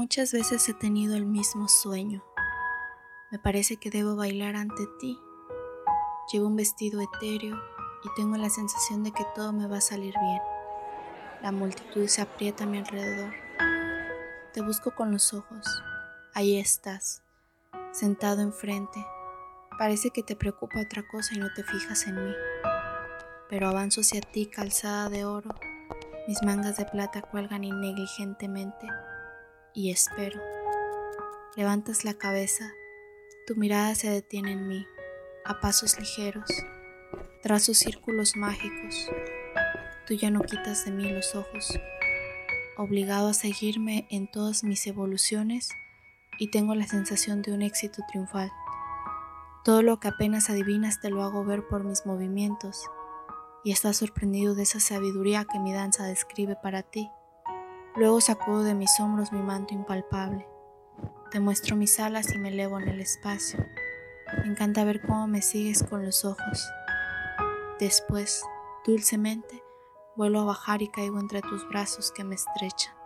Muchas 0.00 0.32
veces 0.32 0.66
he 0.66 0.72
tenido 0.72 1.14
el 1.14 1.26
mismo 1.26 1.68
sueño. 1.68 2.24
Me 3.30 3.38
parece 3.38 3.76
que 3.76 3.90
debo 3.90 4.16
bailar 4.16 4.56
ante 4.56 4.86
ti. 4.98 5.20
Llevo 6.32 6.46
un 6.46 6.56
vestido 6.56 7.02
etéreo 7.02 7.54
y 8.02 8.08
tengo 8.16 8.38
la 8.38 8.48
sensación 8.48 9.04
de 9.04 9.12
que 9.12 9.26
todo 9.34 9.52
me 9.52 9.66
va 9.66 9.76
a 9.76 9.82
salir 9.82 10.14
bien. 10.18 10.40
La 11.42 11.52
multitud 11.52 12.06
se 12.06 12.22
aprieta 12.22 12.64
a 12.64 12.66
mi 12.66 12.78
alrededor. 12.78 13.34
Te 14.54 14.62
busco 14.62 14.94
con 14.94 15.12
los 15.12 15.34
ojos. 15.34 15.66
Ahí 16.32 16.58
estás, 16.58 17.22
sentado 17.92 18.40
enfrente. 18.40 19.04
Parece 19.78 20.08
que 20.08 20.22
te 20.22 20.34
preocupa 20.34 20.80
otra 20.80 21.06
cosa 21.06 21.34
y 21.34 21.40
no 21.40 21.52
te 21.52 21.62
fijas 21.62 22.06
en 22.06 22.24
mí. 22.24 22.32
Pero 23.50 23.68
avanzo 23.68 24.00
hacia 24.00 24.22
ti 24.22 24.46
calzada 24.46 25.10
de 25.10 25.26
oro. 25.26 25.54
Mis 26.26 26.42
mangas 26.42 26.78
de 26.78 26.86
plata 26.86 27.20
cuelgan 27.20 27.60
negligentemente 27.60 28.88
y 29.74 29.90
espero. 29.90 30.40
Levantas 31.56 32.04
la 32.04 32.14
cabeza, 32.14 32.72
tu 33.46 33.56
mirada 33.56 33.94
se 33.94 34.10
detiene 34.10 34.52
en 34.52 34.68
mí, 34.68 34.86
a 35.44 35.60
pasos 35.60 35.98
ligeros, 35.98 36.48
trazo 37.42 37.74
círculos 37.74 38.36
mágicos. 38.36 39.08
Tú 40.06 40.14
ya 40.14 40.30
no 40.30 40.40
quitas 40.40 40.84
de 40.84 40.90
mí 40.90 41.10
los 41.10 41.34
ojos, 41.34 41.78
obligado 42.76 43.28
a 43.28 43.34
seguirme 43.34 44.06
en 44.10 44.30
todas 44.30 44.64
mis 44.64 44.86
evoluciones 44.86 45.68
y 46.38 46.50
tengo 46.50 46.74
la 46.74 46.86
sensación 46.86 47.42
de 47.42 47.52
un 47.52 47.62
éxito 47.62 48.02
triunfal. 48.08 48.50
Todo 49.64 49.82
lo 49.82 50.00
que 50.00 50.08
apenas 50.08 50.48
adivinas 50.48 51.00
te 51.00 51.10
lo 51.10 51.22
hago 51.22 51.44
ver 51.44 51.66
por 51.68 51.84
mis 51.84 52.06
movimientos 52.06 52.82
y 53.62 53.72
estás 53.72 53.98
sorprendido 53.98 54.54
de 54.54 54.62
esa 54.62 54.80
sabiduría 54.80 55.44
que 55.44 55.58
mi 55.58 55.72
danza 55.72 56.04
describe 56.06 56.56
para 56.56 56.82
ti. 56.82 57.10
Luego 57.96 58.20
sacudo 58.20 58.62
de 58.62 58.74
mis 58.74 58.98
hombros 59.00 59.32
mi 59.32 59.42
manto 59.42 59.74
impalpable. 59.74 60.46
Te 61.30 61.40
muestro 61.40 61.76
mis 61.76 61.98
alas 62.00 62.32
y 62.34 62.38
me 62.38 62.48
elevo 62.48 62.78
en 62.78 62.88
el 62.88 63.00
espacio. 63.00 63.64
Me 64.38 64.50
encanta 64.50 64.84
ver 64.84 65.00
cómo 65.00 65.26
me 65.26 65.42
sigues 65.42 65.82
con 65.82 66.04
los 66.04 66.24
ojos. 66.24 66.70
Después, 67.78 68.42
dulcemente, 68.84 69.62
vuelvo 70.16 70.40
a 70.40 70.44
bajar 70.44 70.82
y 70.82 70.88
caigo 70.88 71.18
entre 71.18 71.40
tus 71.42 71.68
brazos 71.68 72.12
que 72.12 72.24
me 72.24 72.36
estrechan. 72.36 72.99